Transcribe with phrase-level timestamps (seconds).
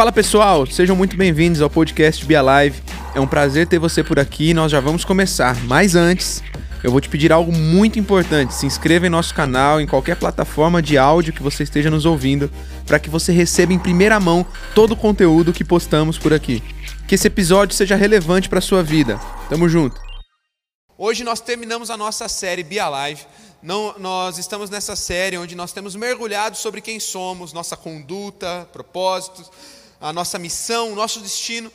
[0.00, 2.82] Fala pessoal, sejam muito bem-vindos ao podcast Be Alive.
[3.14, 5.54] É um prazer ter você por aqui e nós já vamos começar.
[5.64, 6.42] Mas antes,
[6.82, 8.54] eu vou te pedir algo muito importante.
[8.54, 12.50] Se inscreva em nosso canal, em qualquer plataforma de áudio que você esteja nos ouvindo,
[12.86, 16.62] para que você receba em primeira mão todo o conteúdo que postamos por aqui.
[17.06, 19.20] Que esse episódio seja relevante para sua vida.
[19.50, 20.00] Tamo junto.
[20.96, 23.20] Hoje nós terminamos a nossa série Be Alive.
[23.62, 29.50] Não, nós estamos nessa série onde nós temos mergulhado sobre quem somos, nossa conduta, propósitos,
[30.00, 31.70] a nossa missão, o nosso destino.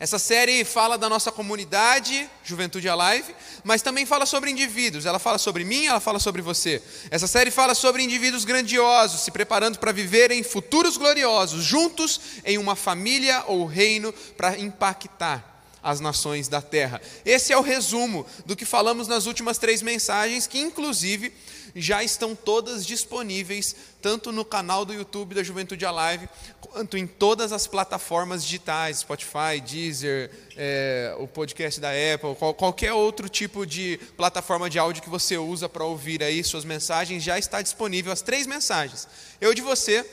[0.00, 5.06] Essa série fala da nossa comunidade, Juventude Alive, mas também fala sobre indivíduos.
[5.06, 6.82] Ela fala sobre mim, ela fala sobre você.
[7.10, 12.74] Essa série fala sobre indivíduos grandiosos, se preparando para viverem futuros gloriosos, juntos em uma
[12.74, 15.53] família ou reino para impactar
[15.84, 17.00] as nações da terra.
[17.26, 21.30] Esse é o resumo do que falamos nas últimas três mensagens, que inclusive
[21.76, 26.28] já estão todas disponíveis, tanto no canal do YouTube da Juventude Alive,
[26.60, 32.94] quanto em todas as plataformas digitais, Spotify, Deezer, é, o podcast da Apple, qual, qualquer
[32.94, 37.38] outro tipo de plataforma de áudio que você usa para ouvir aí suas mensagens, já
[37.38, 39.06] está disponível as três mensagens.
[39.38, 40.08] Eu de você,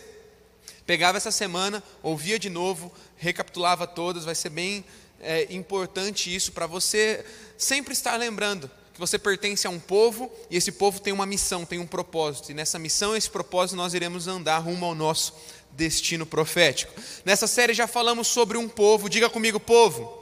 [0.85, 4.83] pegava essa semana, ouvia de novo, recapitulava todas, vai ser bem
[5.21, 7.23] é importante isso para você
[7.57, 11.65] sempre estar lembrando que você pertence a um povo e esse povo tem uma missão,
[11.65, 12.51] tem um propósito.
[12.51, 15.33] E nessa missão, esse propósito, nós iremos andar rumo ao nosso
[15.71, 16.93] destino profético.
[17.23, 20.19] Nessa série já falamos sobre um povo, diga comigo, povo.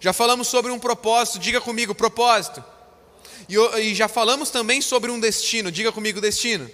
[0.00, 2.64] Já falamos sobre um propósito, diga comigo, propósito.
[3.48, 6.70] E, e já falamos também sobre um destino, diga comigo, destino.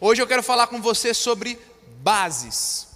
[0.00, 1.56] Hoje eu quero falar com você sobre
[2.00, 2.91] bases.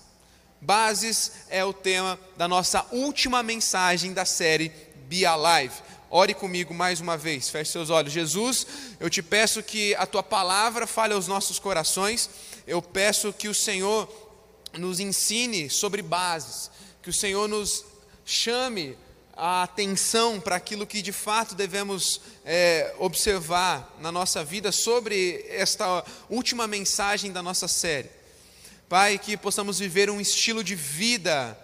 [0.67, 4.73] Bases é o tema da nossa última mensagem da série
[5.07, 5.73] Be Alive.
[6.11, 8.13] Ore comigo mais uma vez, feche seus olhos.
[8.13, 8.67] Jesus,
[8.99, 12.29] eu te peço que a tua palavra fale aos nossos corações.
[12.67, 14.13] Eu peço que o Senhor
[14.77, 16.69] nos ensine sobre bases,
[17.01, 17.85] que o Senhor nos
[18.25, 18.99] chame
[19.37, 26.05] a atenção para aquilo que de fato devemos é, observar na nossa vida sobre esta
[26.29, 28.16] última mensagem da nossa série.
[28.89, 31.59] Pai, que possamos viver um estilo de vida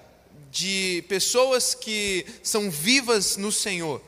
[0.51, 4.03] de pessoas que são vivas no Senhor.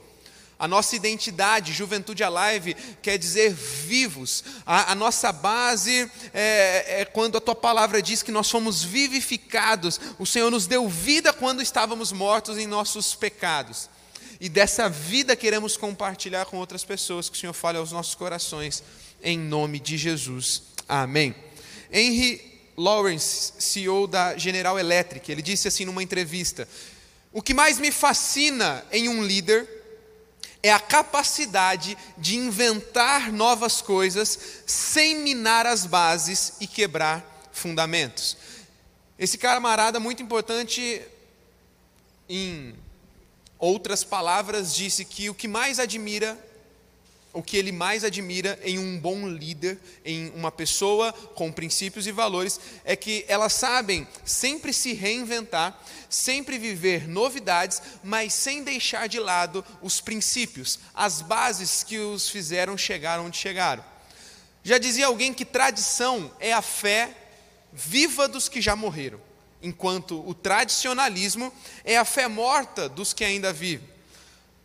[0.59, 4.43] A nossa identidade, Juventude Alive, quer dizer vivos.
[4.67, 10.01] A, a nossa base é, é, quando a tua palavra diz que nós fomos vivificados.
[10.19, 13.89] O Senhor nos deu vida quando estávamos mortos em nossos pecados.
[14.41, 17.29] E dessa vida queremos compartilhar com outras pessoas.
[17.29, 18.83] Que o Senhor fale aos nossos corações,
[19.23, 20.65] em nome de Jesus.
[20.89, 21.33] Amém.
[21.93, 26.69] Henry Lawrence, CEO da General Electric, ele disse assim numa entrevista:
[27.33, 29.69] O que mais me fascina em um líder
[30.63, 38.37] é a capacidade de inventar novas coisas sem minar as bases e quebrar fundamentos.
[39.19, 41.03] Esse camarada muito importante,
[42.29, 42.75] em
[43.59, 46.37] outras palavras, disse que o que mais admira
[47.35, 52.13] o que ele mais admira em um bom líder, em uma pessoa com princípios e
[52.13, 55.79] valores, é que elas sabem sempre se reinventar,
[56.09, 62.79] sempre viver novidades, mas sem deixar de lado os princípios, as bases que os fizeram
[62.79, 63.85] chegar onde chegaram.
[64.63, 67.11] Já dizia alguém que tradição é a fé
[67.73, 69.21] viva dos que já morreram,
[69.61, 71.53] enquanto o tradicionalismo
[71.85, 73.94] é a fé morta dos que ainda vivem.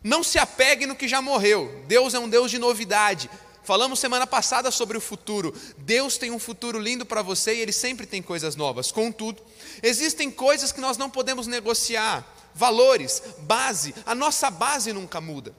[0.02, 1.84] Não se apegue no que já morreu.
[1.86, 3.30] Deus é um Deus de novidade.
[3.62, 5.54] Falamos semana passada sobre o futuro.
[5.78, 8.90] Deus tem um futuro lindo para você e Ele sempre tem coisas novas.
[8.90, 9.42] Contudo,
[9.82, 12.26] existem coisas que nós não podemos negociar.
[12.54, 13.94] Valores, base.
[14.06, 15.54] A nossa base nunca muda.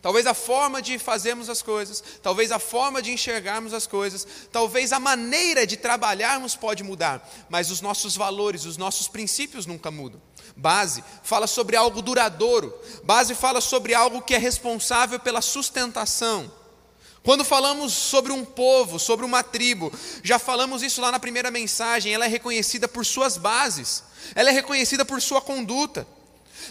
[0.00, 4.92] Talvez a forma de fazermos as coisas, talvez a forma de enxergarmos as coisas, talvez
[4.92, 10.20] a maneira de trabalharmos pode mudar, mas os nossos valores, os nossos princípios nunca mudam.
[10.58, 12.74] Base fala sobre algo duradouro.
[13.04, 16.50] Base fala sobre algo que é responsável pela sustentação.
[17.22, 19.92] Quando falamos sobre um povo, sobre uma tribo,
[20.22, 24.02] já falamos isso lá na primeira mensagem, ela é reconhecida por suas bases,
[24.34, 26.06] ela é reconhecida por sua conduta.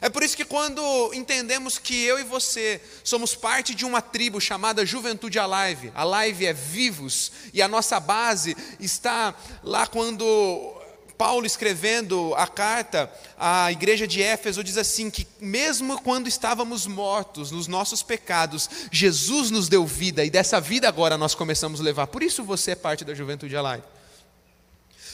[0.01, 4.41] É por isso que quando entendemos que eu e você somos parte de uma tribo
[4.41, 9.33] chamada Juventude Alive, Alive é vivos, e a nossa base está
[9.63, 10.76] lá quando
[11.17, 17.49] Paulo escrevendo a carta à igreja de Éfeso diz assim que mesmo quando estávamos mortos
[17.51, 22.07] nos nossos pecados, Jesus nos deu vida e dessa vida agora nós começamos a levar.
[22.07, 23.83] Por isso você é parte da Juventude Alive.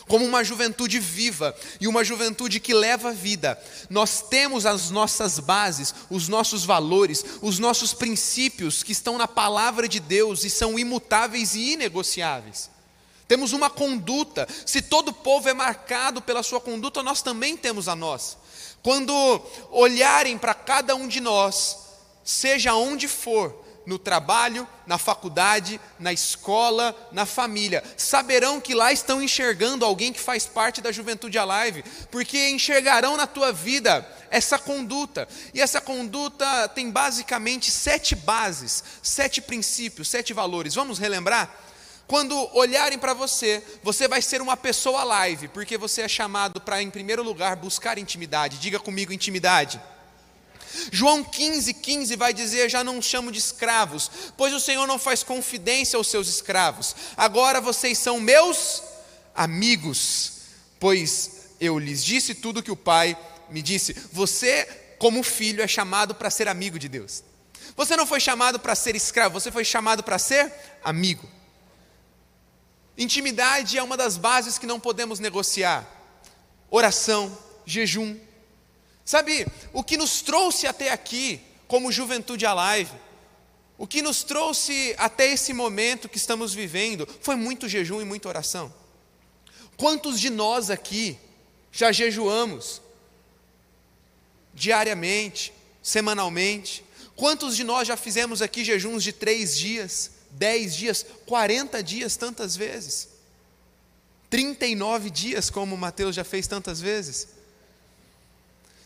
[0.06, 3.58] Como uma juventude viva e uma juventude que leva vida,
[3.90, 9.88] nós temos as nossas bases, os nossos valores, os nossos princípios que estão na palavra
[9.88, 12.73] de Deus e são imutáveis e inegociáveis.
[13.34, 14.48] Temos uma conduta.
[14.64, 18.38] Se todo povo é marcado pela sua conduta, nós também temos a nossa.
[18.84, 19.12] Quando
[19.72, 21.80] olharem para cada um de nós,
[22.24, 29.20] seja onde for, no trabalho, na faculdade, na escola, na família, saberão que lá estão
[29.20, 35.28] enxergando alguém que faz parte da Juventude Alive, porque enxergarão na tua vida essa conduta.
[35.56, 40.76] E essa conduta tem basicamente sete bases, sete princípios, sete valores.
[40.76, 41.63] Vamos relembrar?
[42.08, 46.82] Quando olharem para você, você vai ser uma pessoa live, porque você é chamado para,
[46.82, 48.58] em primeiro lugar, buscar intimidade.
[48.58, 49.80] Diga comigo, intimidade.
[50.92, 55.24] João 15, 15 vai dizer: Já não chamo de escravos, pois o Senhor não faz
[55.24, 56.96] confidência aos seus escravos.
[57.16, 58.84] Agora vocês são meus
[59.36, 60.34] amigos,
[60.80, 63.18] pois eu lhes disse tudo que o Pai
[63.50, 63.94] me disse.
[64.12, 64.66] Você,
[64.98, 67.24] como filho, é chamado para ser amigo de Deus.
[67.76, 70.52] Você não foi chamado para ser escravo, você foi chamado para ser
[70.84, 71.28] amigo.
[72.98, 75.88] Intimidade é uma das bases que não podemos negociar.
[76.70, 77.36] Oração,
[77.66, 78.18] jejum.
[79.04, 82.92] Sabe, o que nos trouxe até aqui, como Juventude Alive,
[83.78, 88.30] o que nos trouxe até esse momento que estamos vivendo, foi muito jejum e muita
[88.30, 88.74] oração.
[89.76, 91.18] Quantos de nós aqui
[91.72, 92.82] já jejuamos
[94.54, 95.52] diariamente,
[95.82, 96.86] semanalmente?
[97.16, 100.12] Quantos de nós já fizemos aqui jejuns de três dias?
[100.34, 103.10] 10 dias, 40 dias tantas vezes,
[104.30, 107.28] 39 dias, como Mateus já fez tantas vezes.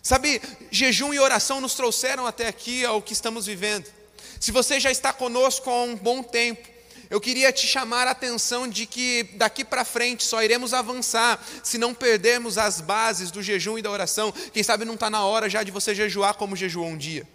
[0.01, 0.41] Sabe,
[0.71, 3.91] jejum e oração nos trouxeram até aqui ao que estamos vivendo.
[4.39, 6.67] Se você já está conosco há um bom tempo,
[7.09, 11.77] eu queria te chamar a atenção de que daqui para frente só iremos avançar se
[11.77, 14.33] não perdermos as bases do jejum e da oração.
[14.53, 17.25] Quem sabe não está na hora já de você jejuar como jejuou um dia.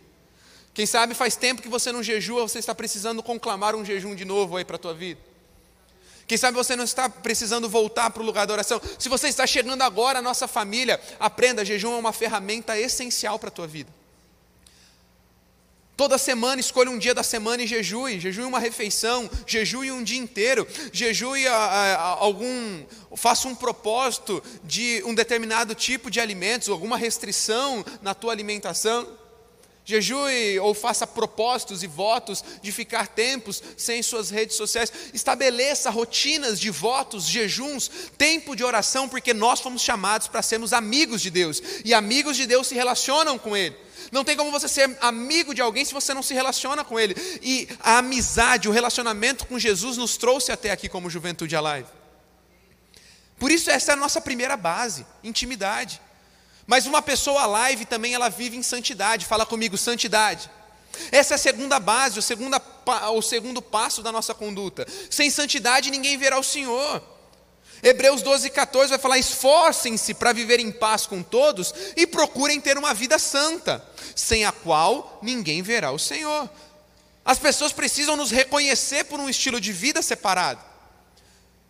[0.75, 4.25] Quem sabe faz tempo que você não jejua, você está precisando conclamar um jejum de
[4.25, 5.21] novo aí para a tua vida.
[6.27, 8.81] Quem sabe você não está precisando voltar para o lugar da oração.
[8.99, 13.49] Se você está chegando agora à nossa família, aprenda, jejum é uma ferramenta essencial para
[13.49, 13.93] a tua vida.
[15.95, 20.19] Toda semana escolha um dia da semana e jejue, jejue uma refeição, jejue um dia
[20.19, 22.83] inteiro, jejue a, a, a algum,
[23.15, 29.07] faça um propósito de um determinado tipo de alimentos, alguma restrição na tua alimentação.
[29.85, 34.93] Jejue ou faça propósitos e votos de ficar tempos sem suas redes sociais.
[35.13, 41.21] Estabeleça rotinas de votos, jejuns, tempo de oração, porque nós fomos chamados para sermos amigos
[41.21, 41.61] de Deus.
[41.85, 43.77] E amigos de Deus se relacionam com Ele.
[44.13, 47.17] Não tem como você ser amigo de alguém se você não se relaciona com Ele.
[47.43, 51.89] E a amizade, o relacionamento com Jesus nos trouxe até aqui como Juventude Alive.
[53.37, 56.01] Por isso, essa é a nossa primeira base: intimidade.
[56.67, 59.27] Mas uma pessoa live também ela vive em santidade.
[59.27, 60.51] Fala comigo, santidade.
[61.11, 62.61] Essa é a segunda base, o, segundo
[63.15, 64.87] o segundo passo da nossa conduta.
[65.11, 67.03] Sem santidade ninguém verá o Senhor.
[67.83, 72.79] Hebreus 12, 14 vai falar: esforcem-se para viver em paz com todos e procurem ter
[72.79, 76.49] uma vida santa, sem a qual ninguém verá o Senhor.
[77.25, 80.61] As pessoas precisam nos reconhecer por um estilo de vida separado.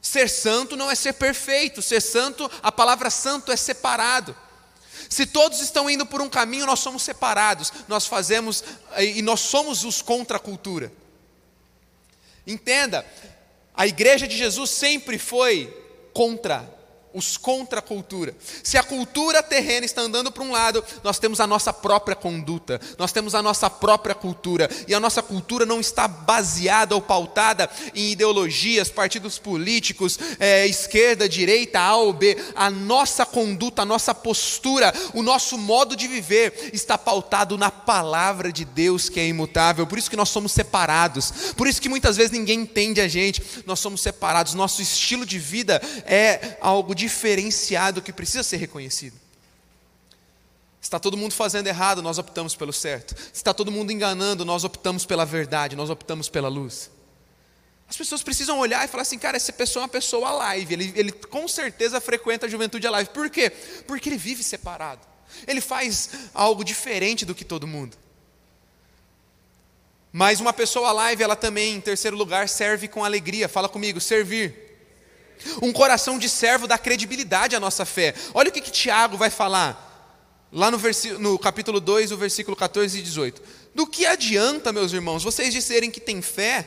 [0.00, 4.36] Ser santo não é ser perfeito, ser santo, a palavra santo é separado.
[5.12, 8.64] Se todos estão indo por um caminho, nós somos separados, nós fazemos
[8.98, 10.90] e nós somos os contra a cultura.
[12.46, 13.04] Entenda,
[13.74, 15.66] a igreja de Jesus sempre foi
[16.14, 16.66] contra
[17.14, 18.34] os contra a cultura.
[18.62, 22.80] Se a cultura terrena está andando para um lado, nós temos a nossa própria conduta,
[22.98, 27.68] nós temos a nossa própria cultura, e a nossa cultura não está baseada ou pautada
[27.94, 32.36] em ideologias, partidos políticos, é, esquerda, direita, A ou B.
[32.54, 38.52] A nossa conduta, a nossa postura, o nosso modo de viver está pautado na palavra
[38.52, 39.86] de Deus que é imutável.
[39.86, 43.42] Por isso que nós somos separados, por isso que muitas vezes ninguém entende a gente,
[43.66, 49.20] nós somos separados, nosso estilo de vida é algo diferenciado que precisa ser reconhecido.
[50.80, 53.14] Está todo mundo fazendo errado, nós optamos pelo certo.
[53.32, 56.90] Está todo mundo enganando, nós optamos pela verdade, nós optamos pela luz.
[57.88, 60.92] As pessoas precisam olhar e falar assim, cara, essa pessoa é uma pessoa live, ele,
[60.96, 63.10] ele com certeza frequenta a juventude live.
[63.10, 63.50] Por quê?
[63.86, 65.00] Porque ele vive separado.
[65.46, 67.96] Ele faz algo diferente do que todo mundo.
[70.12, 73.48] Mas uma pessoa live, ela também, em terceiro lugar, serve com alegria.
[73.48, 74.71] Fala comigo, servir.
[75.60, 78.14] Um coração de servo dá credibilidade à nossa fé.
[78.32, 79.92] Olha o que, que Tiago vai falar,
[80.52, 80.78] lá no,
[81.18, 83.42] no capítulo 2, o versículo 14 e 18.
[83.74, 86.66] Do que adianta, meus irmãos, vocês disserem que têm fé,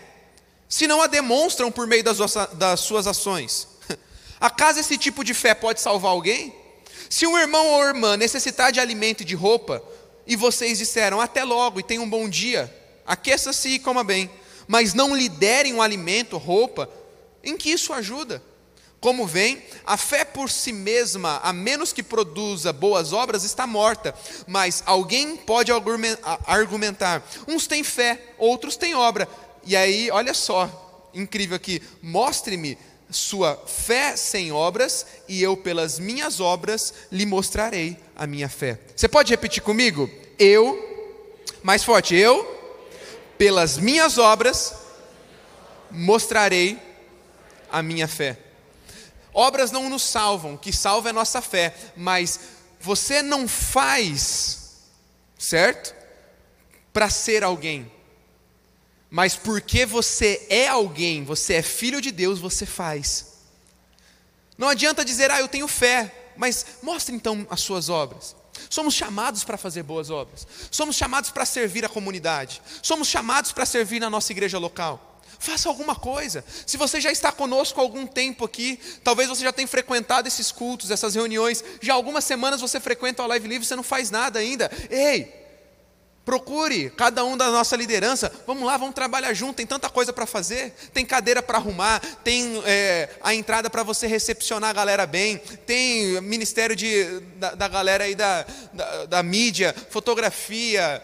[0.67, 2.17] se não a demonstram por meio das,
[2.53, 3.67] das suas ações?
[4.39, 6.53] Acaso esse tipo de fé pode salvar alguém?
[7.10, 9.84] Se um irmão ou irmã necessitar de alimento e de roupa,
[10.25, 12.74] e vocês disseram até logo e tenham um bom dia,
[13.05, 14.29] aqueça-se e coma bem,
[14.67, 16.89] mas não lhe derem um alimento, roupa,
[17.43, 18.41] em que isso ajuda?
[19.00, 24.16] Como vem, a fé por si mesma, a menos que produza boas obras, está morta.
[24.48, 25.72] Mas alguém pode
[26.46, 29.28] argumentar: uns têm fé, outros têm obra.
[29.64, 32.78] E aí, olha só, incrível aqui: mostre-me
[33.10, 38.80] sua fé sem obras, e eu, pelas minhas obras, lhe mostrarei a minha fé.
[38.96, 40.10] Você pode repetir comigo?
[40.40, 40.78] Eu,
[41.62, 42.44] mais forte, eu,
[43.38, 44.74] pelas minhas obras,
[45.92, 46.80] mostrarei
[47.72, 48.38] a minha fé.
[49.38, 52.39] Obras não nos salvam, que salva é nossa fé, mas
[52.80, 54.77] você não faz,
[55.38, 55.94] certo?
[56.94, 57.92] Para ser alguém,
[59.10, 63.34] mas porque você é alguém, você é filho de Deus, você faz.
[64.58, 68.38] Não adianta dizer, ah, eu tenho fé, mas mostre então as suas obras.
[68.70, 73.65] Somos chamados para fazer boas obras, somos chamados para servir a comunidade, somos chamados para
[73.65, 75.14] servir na nossa igreja local.
[75.39, 76.44] Faça alguma coisa.
[76.65, 80.51] Se você já está conosco há algum tempo aqui, talvez você já tenha frequentado esses
[80.51, 84.39] cultos, essas reuniões, já algumas semanas você frequenta o Live Livre, você não faz nada
[84.39, 84.72] ainda.
[84.89, 85.46] Ei,
[86.25, 90.25] procure cada um da nossa liderança, vamos lá, vamos trabalhar junto, tem tanta coisa para
[90.25, 95.38] fazer, tem cadeira para arrumar, tem é, a entrada para você recepcionar a galera bem,
[95.38, 101.01] tem ministério de, da, da galera aí da, da, da mídia, fotografia,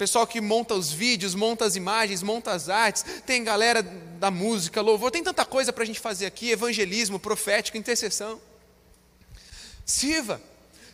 [0.00, 4.80] pessoal que monta os vídeos, monta as imagens, monta as artes, tem galera da música,
[4.80, 8.40] louvor, tem tanta coisa para a gente fazer aqui, evangelismo, profético, intercessão.
[9.84, 10.40] Sirva.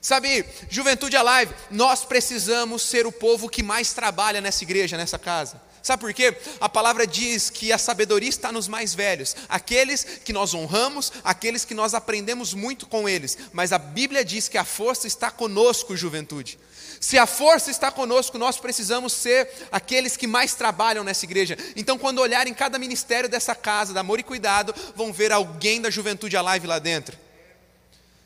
[0.00, 5.62] Sabe, Juventude Alive, nós precisamos ser o povo que mais trabalha nessa igreja, nessa casa.
[5.86, 6.36] Sabe por quê?
[6.60, 11.64] A palavra diz que a sabedoria está nos mais velhos, aqueles que nós honramos, aqueles
[11.64, 13.38] que nós aprendemos muito com eles.
[13.52, 16.58] Mas a Bíblia diz que a força está conosco, juventude.
[17.00, 21.56] Se a força está conosco, nós precisamos ser aqueles que mais trabalham nessa igreja.
[21.76, 25.88] Então, quando olharem cada ministério dessa casa, da amor e cuidado, vão ver alguém da
[25.88, 27.16] juventude alive lá dentro.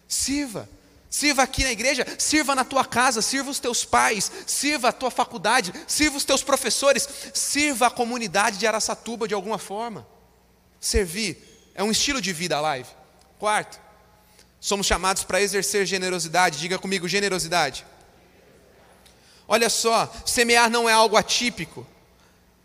[0.08, 0.66] Sirva.
[1.10, 5.10] Sirva aqui na igreja, sirva na tua casa, sirva os teus pais, sirva a tua
[5.10, 10.06] faculdade, sirva os teus professores, sirva a comunidade de Araçatuba de alguma forma.
[10.80, 12.88] Servir é um estilo de vida live.
[13.40, 13.80] Quarto,
[14.60, 16.60] somos chamados para exercer generosidade.
[16.60, 17.84] Diga comigo, generosidade.
[19.48, 21.84] Olha só, semear não é algo atípico.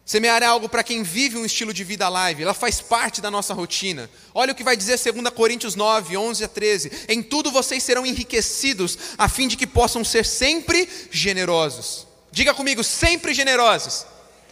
[0.05, 3.31] Semear é algo para quem vive um estilo de vida live, ela faz parte da
[3.31, 4.07] nossa rotina.
[4.35, 8.05] Olha o que vai dizer 2 Coríntios 9, 11 a 13: Em tudo vocês serão
[8.05, 12.05] enriquecidos, a fim de que possam ser sempre generosos.
[12.31, 14.05] Diga comigo, sempre generosos.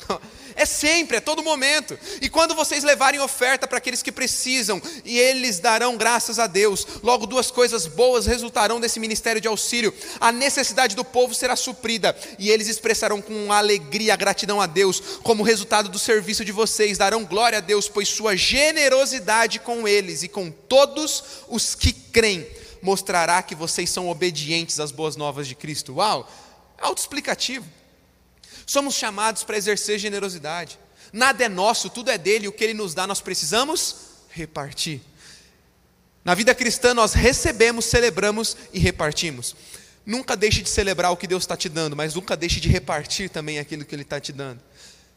[0.55, 1.97] É sempre, é todo momento.
[2.21, 6.85] E quando vocês levarem oferta para aqueles que precisam, e eles darão graças a Deus,
[7.01, 9.93] logo duas coisas boas resultarão desse ministério de auxílio.
[10.19, 15.01] A necessidade do povo será suprida, e eles expressarão com alegria a gratidão a Deus,
[15.23, 20.23] como resultado do serviço de vocês, darão glória a Deus, pois sua generosidade com eles
[20.23, 22.45] e com todos os que creem
[22.81, 25.95] mostrará que vocês são obedientes às boas novas de Cristo.
[25.95, 26.29] Uau!
[26.77, 27.65] Autoexplicativo.
[28.65, 30.79] Somos chamados para exercer generosidade.
[31.11, 33.95] Nada é nosso, tudo é dele, o que ele nos dá nós precisamos
[34.29, 35.01] repartir.
[36.25, 39.55] Na vida cristã nós recebemos, celebramos e repartimos.
[40.05, 43.29] Nunca deixe de celebrar o que Deus está te dando, mas nunca deixe de repartir
[43.29, 44.59] também aquilo que Ele está te dando.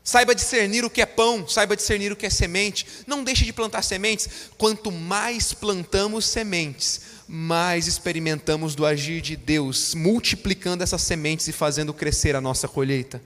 [0.05, 2.87] Saiba discernir o que é pão, saiba discernir o que é semente.
[3.09, 4.29] Não deixe de plantar sementes.
[4.57, 11.93] Quanto mais plantamos sementes, mais experimentamos do agir de Deus, multiplicando essas sementes e fazendo
[11.93, 13.21] crescer a nossa colheita.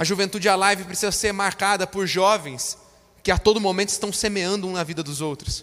[0.00, 2.78] A juventude alive precisa ser marcada por jovens
[3.22, 5.62] que a todo momento estão semeando um na vida dos outros.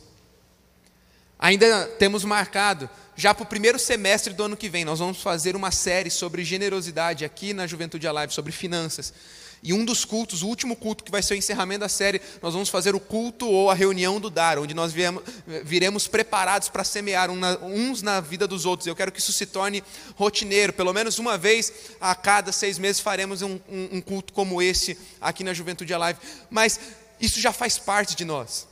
[1.40, 5.56] Ainda temos marcado, já para o primeiro semestre do ano que vem, nós vamos fazer
[5.56, 9.14] uma série sobre generosidade aqui na Juventude Alive, sobre finanças.
[9.62, 12.54] E um dos cultos, o último culto que vai ser o encerramento da série, nós
[12.54, 15.24] vamos fazer o culto ou a reunião do dar, onde nós viemos,
[15.64, 18.88] viremos preparados para semear uns na vida dos outros.
[18.88, 19.84] Eu quero que isso se torne
[20.16, 24.62] rotineiro, pelo menos uma vez a cada seis meses faremos um, um, um culto como
[24.62, 26.20] esse aqui na Juventude Alive.
[26.50, 26.80] Mas
[27.20, 28.68] isso já faz parte de nós.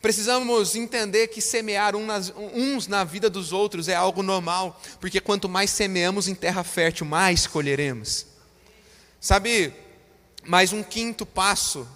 [0.00, 5.70] Precisamos entender que semear uns na vida dos outros é algo normal, porque quanto mais
[5.70, 8.26] semeamos em terra fértil, mais colheremos.
[9.20, 9.72] Sabe,
[10.46, 11.86] mais um quinto passo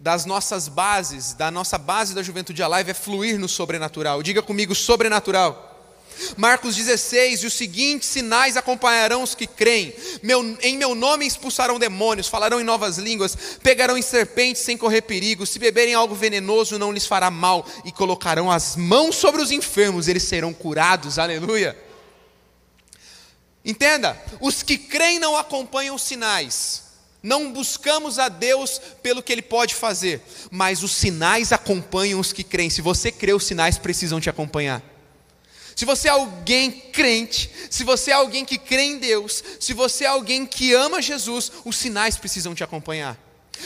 [0.00, 4.22] das nossas bases, da nossa base da juventude alive é fluir no sobrenatural.
[4.22, 5.69] Diga comigo, sobrenatural.
[6.36, 9.94] Marcos 16, e os seguintes sinais acompanharão os que creem.
[10.22, 15.02] Meu, em meu nome expulsarão demônios, falarão em novas línguas, pegarão em serpentes sem correr
[15.02, 19.50] perigo, se beberem algo venenoso não lhes fará mal, e colocarão as mãos sobre os
[19.50, 21.18] enfermos, eles serão curados.
[21.18, 21.76] Aleluia.
[23.64, 26.88] Entenda, os que creem não acompanham os sinais,
[27.22, 32.42] Não buscamos a Deus pelo que Ele pode fazer, mas os sinais acompanham os que
[32.42, 32.70] creem.
[32.70, 34.82] Se você crê, os sinais precisam te acompanhar.
[35.80, 40.04] Se você é alguém crente, se você é alguém que crê em Deus, se você
[40.04, 43.18] é alguém que ama Jesus, os sinais precisam te acompanhar.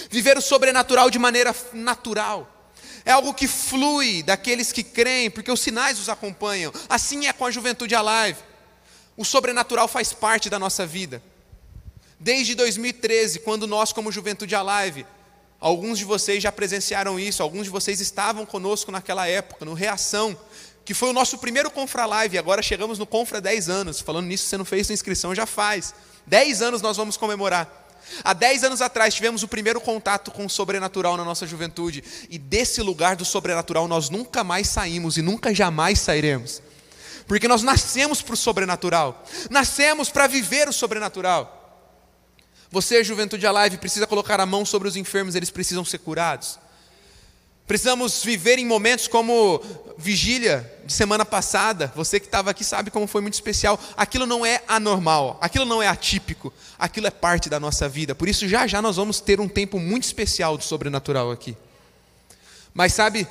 [0.08, 2.70] Viver o sobrenatural de maneira natural.
[3.04, 6.72] É algo que flui daqueles que creem, porque os sinais os acompanham.
[6.88, 8.38] Assim é com a juventude alive.
[9.16, 11.20] O sobrenatural faz parte da nossa vida.
[12.20, 15.04] Desde 2013, quando nós, como Juventude Alive,
[15.58, 20.38] alguns de vocês já presenciaram isso, alguns de vocês estavam conosco naquela época, no Reação,
[20.84, 24.00] que foi o nosso primeiro Confra Live, agora chegamos no Confra 10 anos.
[24.00, 25.94] Falando nisso, você não fez sua inscrição, já faz.
[26.26, 27.82] 10 anos nós vamos comemorar.
[28.22, 32.38] Há 10 anos atrás tivemos o primeiro contato com o sobrenatural na nossa juventude, e
[32.38, 36.62] desse lugar do sobrenatural nós nunca mais saímos e nunca jamais sairemos.
[37.26, 41.62] Porque nós nascemos para o sobrenatural, nascemos para viver o sobrenatural.
[42.70, 46.58] Você, Juventude Alive, precisa colocar a mão sobre os enfermos, eles precisam ser curados.
[47.66, 49.60] Precisamos viver em momentos como
[49.96, 51.90] vigília de semana passada.
[51.96, 53.80] Você que estava aqui sabe como foi muito especial.
[53.96, 58.14] Aquilo não é anormal, aquilo não é atípico, aquilo é parte da nossa vida.
[58.14, 61.56] Por isso, já já nós vamos ter um tempo muito especial do sobrenatural aqui.
[62.74, 63.26] Mas sabe,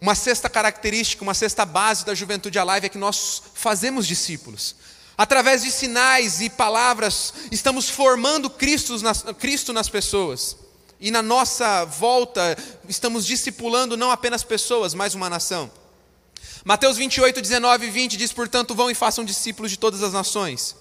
[0.00, 4.74] uma sexta característica, uma sexta base da juventude alive é que nós fazemos discípulos.
[5.16, 10.56] Através de sinais e palavras, estamos formando Cristo nas, Cristo nas pessoas.
[11.00, 12.56] E na nossa volta,
[12.88, 15.70] estamos discipulando não apenas pessoas, mas uma nação.
[16.64, 20.74] Mateus 28, 19 e 20 diz: Portanto, vão e façam discípulos de todas as nações,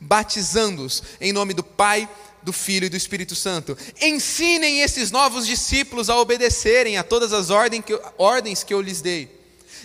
[0.00, 2.08] batizando-os em nome do Pai,
[2.42, 3.76] do Filho e do Espírito Santo.
[4.00, 9.00] Ensinem esses novos discípulos a obedecerem a todas as ordens que, ordens que eu lhes
[9.00, 9.40] dei.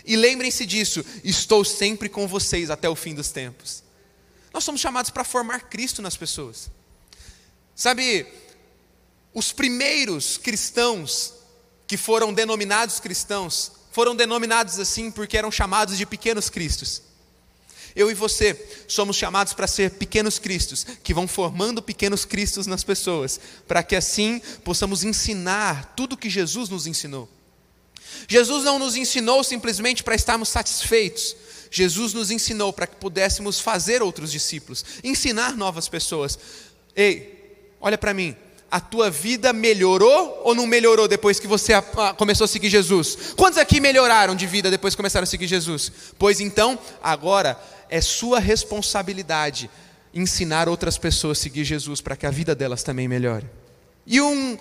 [0.06, 3.84] E lembrem-se disso: estou sempre com vocês até o fim dos tempos.
[4.54, 6.70] Nós somos chamados para formar Cristo nas pessoas.
[7.76, 8.26] Sabe,
[9.36, 11.34] os primeiros cristãos
[11.86, 17.02] que foram denominados cristãos, foram denominados assim porque eram chamados de pequenos cristos.
[17.94, 22.84] Eu e você somos chamados para ser pequenos cristos, que vão formando pequenos cristos nas
[22.84, 27.30] pessoas, para que assim possamos ensinar tudo que Jesus nos ensinou.
[28.28, 31.36] Jesus não nos ensinou simplesmente para estarmos satisfeitos.
[31.70, 36.40] Jesus nos ensinou para que pudéssemos fazer outros discípulos, ensinar novas pessoas.
[36.96, 38.36] Ei, olha para mim,
[38.76, 41.72] a tua vida melhorou ou não melhorou depois que você
[42.18, 43.34] começou a seguir Jesus?
[43.38, 45.90] Quantos aqui melhoraram de vida depois que começaram a seguir Jesus?
[46.20, 47.58] Pois então, agora
[47.90, 49.70] é sua responsabilidade
[50.14, 53.50] ensinar outras pessoas a seguir Jesus para que a vida delas também melhore.
[54.06, 54.58] E um,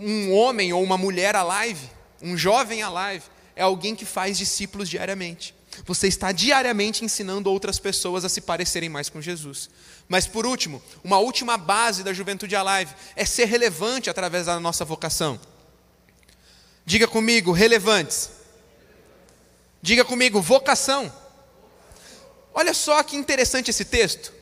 [0.00, 1.88] um homem ou uma mulher alive,
[2.20, 3.22] um jovem alive,
[3.54, 5.54] é alguém que faz discípulos diariamente.
[5.86, 9.70] Você está diariamente ensinando outras pessoas a se parecerem mais com Jesus.
[10.10, 14.84] Mas por último, uma última base da Juventude Alive é ser relevante através da nossa
[14.84, 15.38] vocação.
[16.84, 18.28] Diga comigo, relevantes.
[19.80, 21.14] Diga comigo, vocação.
[22.52, 24.32] Olha só que interessante esse texto.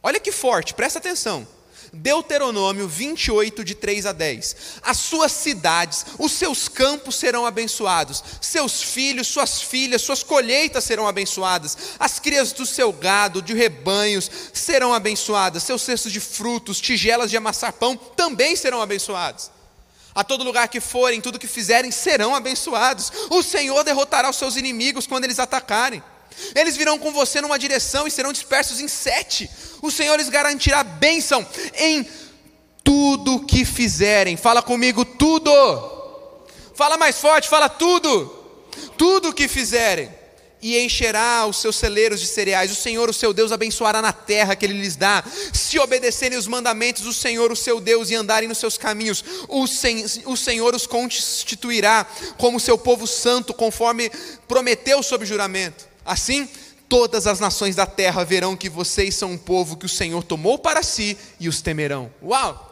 [0.00, 1.48] Olha que forte, presta atenção.
[1.96, 4.56] Deuteronômio 28, de 3 a 10.
[4.82, 11.08] As suas cidades, os seus campos serão abençoados, seus filhos, suas filhas, suas colheitas serão
[11.08, 17.30] abençoadas, as crias do seu gado, de rebanhos, serão abençoadas, seus cestos de frutos, tigelas
[17.30, 19.50] de amassar pão também serão abençoados.
[20.14, 23.12] A todo lugar que forem, tudo que fizerem serão abençoados.
[23.28, 26.02] O Senhor derrotará os seus inimigos quando eles atacarem.
[26.54, 29.50] Eles virão com você numa direção e serão dispersos em sete.
[29.82, 32.06] O Senhor lhes garantirá bênção em
[32.86, 34.36] tudo que fizerem.
[34.36, 35.50] Fala comigo, tudo.
[36.74, 38.32] Fala mais forte, fala tudo.
[38.96, 40.08] Tudo que fizerem.
[40.62, 42.70] E encherá os seus celeiros de cereais.
[42.70, 45.24] O Senhor, o seu Deus, abençoará na terra que Ele lhes dá.
[45.52, 49.66] Se obedecerem os mandamentos do Senhor, o seu Deus, e andarem nos seus caminhos, o,
[49.66, 52.06] sen o Senhor os constituirá
[52.38, 54.10] como seu povo santo, conforme
[54.46, 55.86] prometeu sob juramento.
[56.04, 56.48] Assim,
[56.88, 60.58] todas as nações da terra verão que vocês são um povo que o Senhor tomou
[60.58, 62.10] para si e os temerão.
[62.22, 62.66] Uau!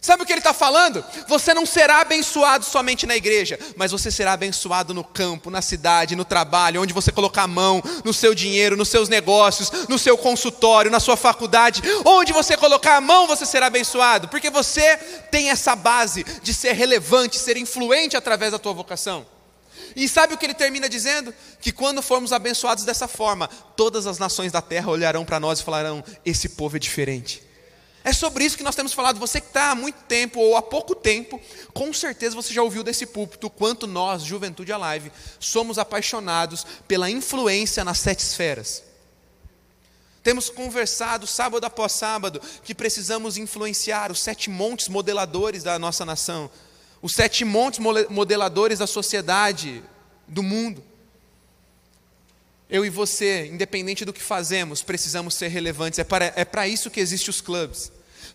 [0.00, 1.04] Sabe o que ele está falando?
[1.26, 6.14] Você não será abençoado somente na igreja, mas você será abençoado no campo, na cidade,
[6.14, 10.16] no trabalho, onde você colocar a mão, no seu dinheiro, nos seus negócios, no seu
[10.16, 14.96] consultório, na sua faculdade, onde você colocar a mão, você será abençoado, porque você
[15.30, 19.26] tem essa base de ser relevante, ser influente através da tua vocação.
[19.94, 21.34] E sabe o que ele termina dizendo?
[21.60, 25.64] Que quando formos abençoados dessa forma, todas as nações da terra olharão para nós e
[25.64, 27.48] falarão: esse povo é diferente.
[28.04, 29.18] É sobre isso que nós temos falado.
[29.18, 31.40] Você que está há muito tempo ou há pouco tempo,
[31.74, 37.84] com certeza você já ouviu desse púlpito quanto nós, Juventude Alive, somos apaixonados pela influência
[37.84, 38.82] nas sete esferas.
[40.22, 46.50] Temos conversado sábado após sábado que precisamos influenciar os sete montes modeladores da nossa nação,
[47.00, 47.80] os sete montes
[48.10, 49.82] modeladores da sociedade,
[50.26, 50.82] do mundo.
[52.68, 55.98] Eu e você, independente do que fazemos, precisamos ser relevantes.
[55.98, 57.90] É para, é para isso que existem os clubes.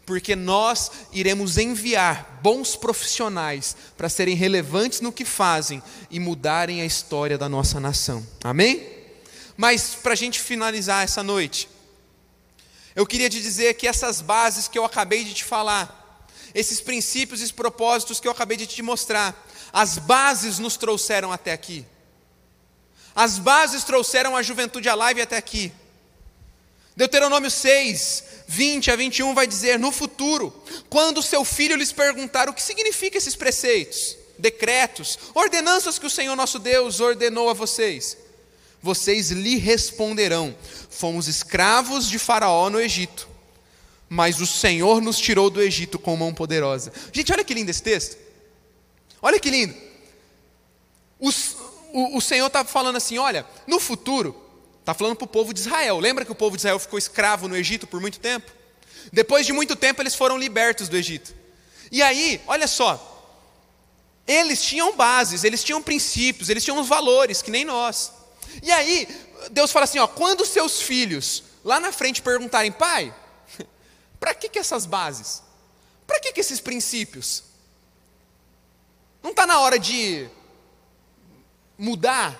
[0.05, 6.85] Porque nós iremos enviar bons profissionais para serem relevantes no que fazem e mudarem a
[6.85, 8.25] história da nossa nação.
[8.43, 8.89] Amém?
[9.55, 11.69] Mas para a gente finalizar essa noite,
[12.95, 16.02] eu queria te dizer que essas bases que eu acabei de te falar,
[16.53, 21.51] esses princípios e propósitos que eu acabei de te mostrar, as bases nos trouxeram até
[21.51, 21.85] aqui.
[23.15, 25.71] As bases trouxeram a juventude alive até aqui.
[26.95, 30.53] Deuteronômio 6, 20 a 21 vai dizer: No futuro,
[30.89, 36.35] quando seu filho lhes perguntar o que significa esses preceitos, decretos, ordenanças que o Senhor
[36.35, 38.17] nosso Deus ordenou a vocês,
[38.81, 40.55] vocês lhe responderão:
[40.89, 43.27] Fomos escravos de Faraó no Egito,
[44.09, 46.93] mas o Senhor nos tirou do Egito com mão poderosa.
[47.11, 48.17] Gente, olha que lindo esse texto.
[49.21, 49.73] Olha que lindo.
[51.19, 51.55] Os,
[51.93, 54.35] o, o Senhor está falando assim: olha, no futuro,
[54.79, 55.99] está falando para o povo de Israel.
[55.99, 58.51] Lembra que o povo de Israel ficou escravo no Egito por muito tempo?
[59.11, 61.33] Depois de muito tempo, eles foram libertos do Egito.
[61.91, 63.09] E aí, olha só,
[64.27, 68.11] eles tinham bases, eles tinham princípios, eles tinham valores, que nem nós.
[68.61, 69.07] E aí,
[69.51, 73.13] Deus fala assim: ó, quando seus filhos lá na frente perguntarem, pai,
[74.23, 75.43] para que, que essas bases?
[76.07, 77.43] Para que, que esses princípios?
[79.21, 80.29] Não está na hora de
[81.77, 82.39] mudar?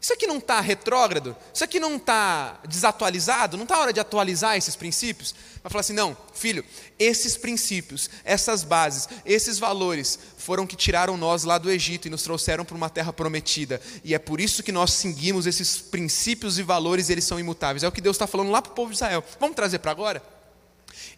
[0.00, 1.36] Isso aqui não está retrógrado?
[1.54, 3.56] Isso aqui não está desatualizado?
[3.56, 5.32] Não está hora de atualizar esses princípios?
[5.62, 6.64] Vai falar assim: não, filho,
[6.98, 12.24] esses princípios, essas bases, esses valores foram que tiraram nós lá do Egito e nos
[12.24, 13.80] trouxeram para uma terra prometida.
[14.02, 17.84] E é por isso que nós seguimos esses princípios e valores, eles são imutáveis.
[17.84, 19.22] É o que Deus está falando lá para o povo de Israel.
[19.38, 20.31] Vamos trazer para agora?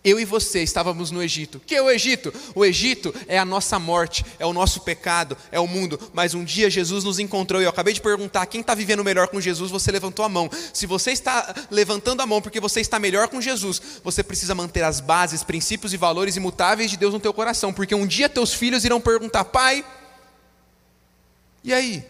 [0.04, 1.58] Eu e você estávamos no Egito.
[1.66, 2.32] Que é o Egito?
[2.54, 5.98] O Egito é a nossa morte, é o nosso pecado, é o mundo.
[6.12, 9.28] Mas um dia Jesus nos encontrou e eu acabei de perguntar: quem está vivendo melhor
[9.28, 9.70] com Jesus?
[9.70, 10.50] Você levantou a mão.
[10.74, 14.82] Se você está levantando a mão porque você está melhor com Jesus, você precisa manter
[14.82, 18.52] as bases, princípios e valores imutáveis de Deus no teu coração, porque um dia teus
[18.52, 19.82] filhos irão perguntar: pai,
[21.62, 22.04] e aí?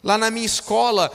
[0.00, 1.10] Lá na minha escola,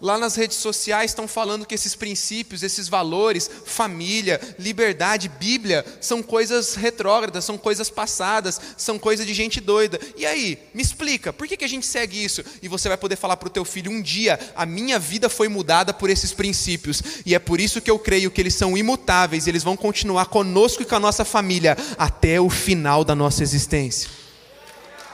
[0.00, 6.22] lá nas redes sociais estão falando que esses princípios, esses valores, família, liberdade, Bíblia, são
[6.22, 9.98] coisas retrógradas, são coisas passadas, são coisas de gente doida.
[10.16, 12.44] E aí, me explica, por que, que a gente segue isso?
[12.62, 15.48] E você vai poder falar para o teu filho, um dia a minha vida foi
[15.48, 19.46] mudada por esses princípios, e é por isso que eu creio que eles são imutáveis,
[19.46, 24.10] eles vão continuar conosco e com a nossa família até o final da nossa existência.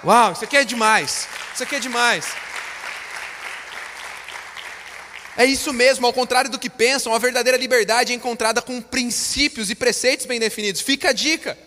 [0.04, 2.26] Uau, isso aqui é demais, isso aqui é demais.
[5.36, 9.68] É isso mesmo, ao contrário do que pensam, a verdadeira liberdade é encontrada com princípios
[9.68, 10.80] e preceitos bem definidos.
[10.80, 11.58] Fica a dica.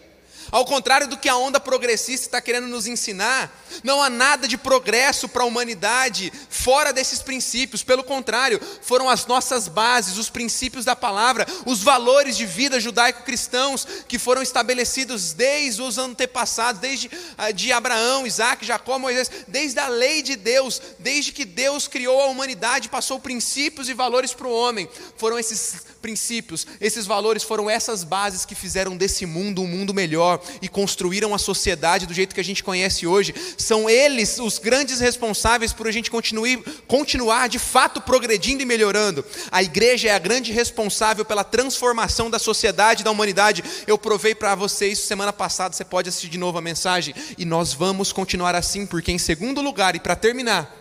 [0.51, 3.51] Ao contrário do que a onda progressista está querendo nos ensinar,
[3.83, 7.83] não há nada de progresso para a humanidade fora desses princípios.
[7.83, 13.85] Pelo contrário, foram as nossas bases, os princípios da palavra, os valores de vida judaico-cristãos
[14.07, 19.87] que foram estabelecidos desde os antepassados, desde ah, de Abraão, Isaac, Jacó, Moisés, desde a
[19.87, 24.53] lei de Deus, desde que Deus criou a humanidade, passou princípios e valores para o
[24.53, 24.87] homem.
[25.17, 30.36] Foram esses princípios, esses valores, foram essas bases que fizeram desse mundo um mundo melhor
[30.61, 34.99] e construíram a sociedade do jeito que a gente conhece hoje, são eles os grandes
[34.99, 39.23] responsáveis por a gente continuar, continuar de fato progredindo e melhorando.
[39.51, 43.63] A igreja é a grande responsável pela transformação da sociedade, da humanidade.
[43.85, 47.73] Eu provei para vocês semana passada, você pode assistir de novo a mensagem, e nós
[47.73, 50.73] vamos continuar assim, porque em segundo lugar, e para terminar,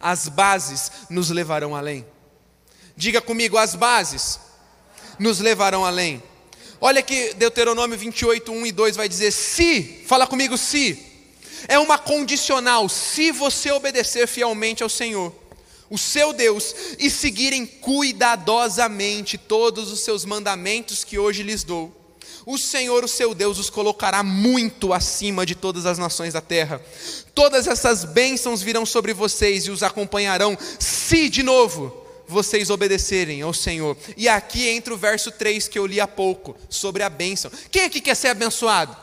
[0.00, 2.06] as bases nos levarão além.
[2.96, 4.40] Diga comigo, as bases
[5.18, 6.22] nos levarão além.
[6.80, 10.98] Olha que Deuteronômio 28, 1 e 2 vai dizer: se, fala comigo, se,
[11.66, 15.32] é uma condicional, se você obedecer fielmente ao Senhor,
[15.90, 21.92] o seu Deus, e seguirem cuidadosamente todos os seus mandamentos que hoje lhes dou,
[22.46, 26.80] o Senhor, o seu Deus, os colocará muito acima de todas as nações da terra.
[27.34, 33.54] Todas essas bênçãos virão sobre vocês e os acompanharão, se de novo vocês obedecerem ao
[33.54, 33.96] Senhor.
[34.16, 37.50] E aqui entra o verso 3 que eu li há pouco, sobre a bênção.
[37.70, 38.96] Quem aqui quer ser abençoado?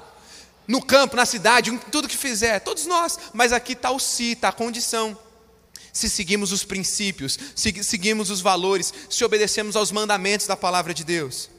[0.67, 3.19] No campo, na cidade, em tudo que fizer, todos nós.
[3.33, 5.17] Mas aqui está o si, está a condição.
[5.91, 11.03] Se seguimos os princípios, se seguimos os valores, se obedecemos aos mandamentos da palavra de
[11.03, 11.49] Deus.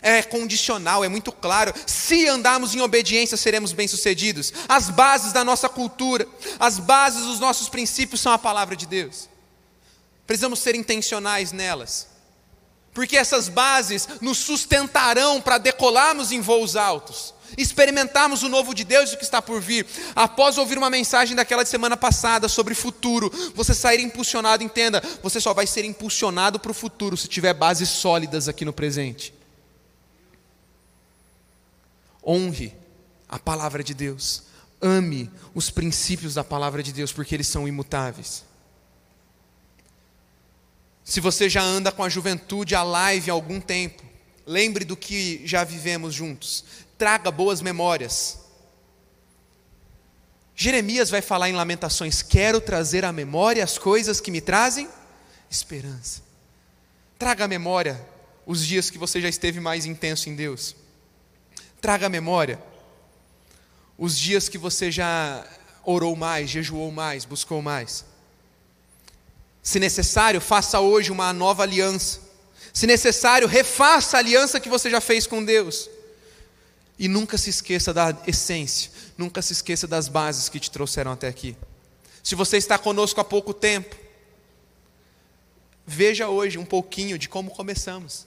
[0.00, 1.72] É condicional, é muito claro.
[1.86, 4.52] Se andarmos em obediência, seremos bem-sucedidos.
[4.68, 6.26] As bases da nossa cultura,
[6.58, 9.28] as bases dos nossos princípios são a palavra de Deus.
[10.26, 12.08] Precisamos ser intencionais nelas.
[12.94, 19.10] porque essas bases nos sustentarão para decolarmos em voos altos, experimentarmos o novo de Deus
[19.10, 19.84] e o que está por vir.
[20.14, 25.52] Após ouvir uma mensagem daquela semana passada sobre futuro, você sair impulsionado, entenda, você só
[25.52, 29.34] vai ser impulsionado para o futuro se tiver bases sólidas aqui no presente.
[32.24, 32.72] Honre
[33.28, 34.44] a palavra de Deus,
[34.80, 38.44] ame os princípios da palavra de Deus, porque eles são imutáveis.
[41.04, 44.02] Se você já anda com a juventude live há algum tempo,
[44.46, 46.64] lembre do que já vivemos juntos.
[46.96, 48.38] Traga boas memórias.
[50.56, 54.88] Jeremias vai falar em Lamentações: Quero trazer à memória as coisas que me trazem
[55.50, 56.22] esperança.
[57.18, 58.00] Traga à memória
[58.46, 60.74] os dias que você já esteve mais intenso em Deus.
[61.82, 62.58] Traga à memória
[63.98, 65.46] os dias que você já
[65.84, 68.04] orou mais, jejuou mais, buscou mais.
[69.64, 72.20] Se necessário, faça hoje uma nova aliança.
[72.70, 75.88] Se necessário, refaça a aliança que você já fez com Deus.
[76.98, 81.28] E nunca se esqueça da essência, nunca se esqueça das bases que te trouxeram até
[81.28, 81.56] aqui.
[82.22, 83.96] Se você está conosco há pouco tempo,
[85.86, 88.26] veja hoje um pouquinho de como começamos.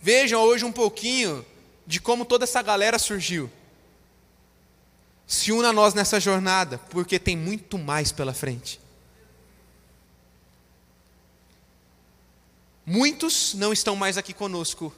[0.00, 1.46] Veja hoje um pouquinho
[1.86, 3.48] de como toda essa galera surgiu.
[5.28, 8.81] Se una a nós nessa jornada, porque tem muito mais pela frente.
[12.92, 14.92] Muitos não estão mais aqui conosco.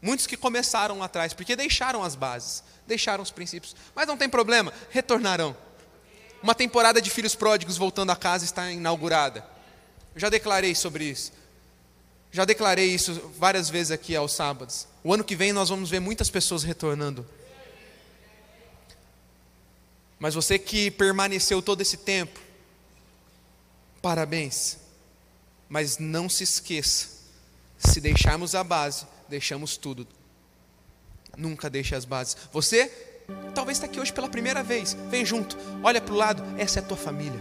[0.00, 3.76] Muitos que começaram lá atrás, porque deixaram as bases, deixaram os princípios.
[3.94, 5.54] Mas não tem problema, retornarão.
[6.42, 9.46] Uma temporada de filhos pródigos voltando a casa está inaugurada.
[10.14, 11.34] Eu já declarei sobre isso.
[12.32, 14.88] Já declarei isso várias vezes aqui aos sábados.
[15.02, 17.28] O ano que vem nós vamos ver muitas pessoas retornando.
[20.18, 22.40] Mas você que permaneceu todo esse tempo,
[24.00, 24.78] parabéns.
[25.68, 27.13] Mas não se esqueça
[27.86, 30.06] se deixarmos a base, deixamos tudo.
[31.36, 32.36] Nunca deixe as bases.
[32.52, 32.88] Você
[33.54, 34.96] talvez está aqui hoje pela primeira vez.
[35.10, 36.42] Vem junto, olha para o lado.
[36.58, 37.40] Essa é a tua família.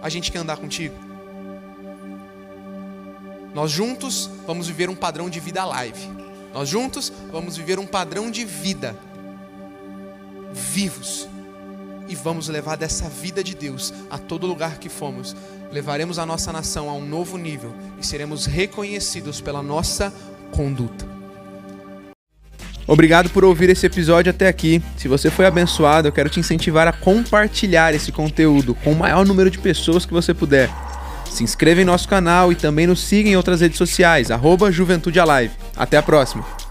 [0.00, 0.96] A gente quer andar contigo.
[3.54, 6.08] Nós juntos vamos viver um padrão de vida live.
[6.52, 8.96] Nós juntos vamos viver um padrão de vida
[10.52, 11.28] vivos
[12.12, 15.34] e vamos levar dessa vida de Deus a todo lugar que fomos.
[15.72, 20.12] Levaremos a nossa nação a um novo nível e seremos reconhecidos pela nossa
[20.54, 21.06] conduta.
[22.86, 24.82] Obrigado por ouvir esse episódio até aqui.
[24.98, 29.24] Se você foi abençoado, eu quero te incentivar a compartilhar esse conteúdo com o maior
[29.24, 30.68] número de pessoas que você puder.
[31.30, 35.18] Se inscreva em nosso canal e também nos siga em outras redes sociais, arroba Juventude
[35.18, 35.54] Alive.
[35.74, 36.61] Até a próxima!